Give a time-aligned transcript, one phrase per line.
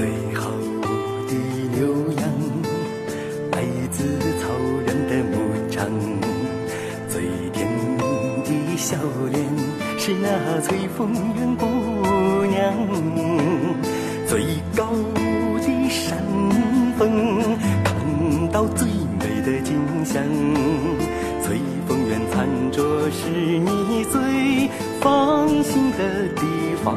[0.00, 0.48] 最好
[1.28, 1.34] 的
[1.76, 2.24] 牛羊
[3.52, 4.02] 来自
[4.40, 4.48] 草
[4.86, 5.36] 原的牧
[5.70, 5.86] 场，
[7.06, 7.20] 最
[7.52, 7.68] 甜
[8.42, 8.96] 的笑
[9.30, 9.44] 脸
[9.98, 11.66] 是那翠峰园姑
[12.46, 12.72] 娘。
[14.26, 14.40] 最
[14.74, 14.90] 高
[15.58, 16.16] 的山
[16.96, 17.42] 峰
[17.84, 18.88] 看到最
[19.18, 20.24] 美的景象，
[21.42, 24.70] 翠峰园餐桌是你最
[25.02, 26.42] 放心的地
[26.82, 26.96] 方。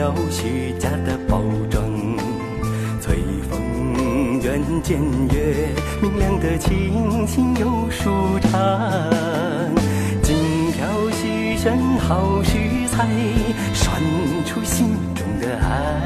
[0.00, 1.84] 外表，虚假的包装。
[3.00, 3.16] 翠
[3.50, 4.98] 峰园见
[5.30, 5.68] 月，
[6.00, 8.50] 明亮的清新又舒畅。
[10.22, 12.52] 精挑细选好食
[12.88, 13.06] 材，
[13.74, 14.00] 涮
[14.46, 16.00] 出心中的爱。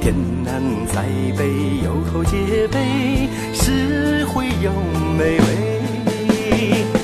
[0.00, 1.02] 天南塞
[1.36, 4.70] 北，有口皆碑，实惠又
[5.18, 7.01] 美味。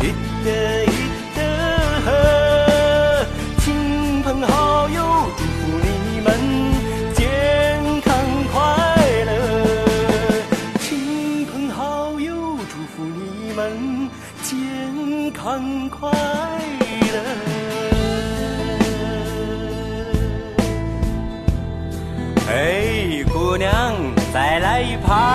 [0.00, 0.02] 一
[0.44, 0.88] 的一
[1.36, 1.40] 的
[2.04, 2.06] 河
[3.58, 4.98] 亲朋好友
[5.36, 6.26] 祝福你们
[7.14, 7.20] 健
[8.00, 8.14] 康
[8.52, 8.56] 快
[9.26, 9.30] 乐。
[10.80, 14.08] 亲朋好友祝福你们
[14.42, 16.10] 健康快
[17.12, 17.16] 乐。
[22.50, 23.94] 哎姑娘
[24.32, 25.27] 再来一盘。